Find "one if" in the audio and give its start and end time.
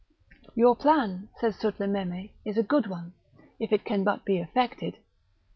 2.87-3.71